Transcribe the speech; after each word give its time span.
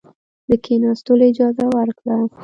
د 0.49 0.49
کښېنستلو 0.63 1.23
اجازه 1.31 1.65
ورکړه. 1.75 2.15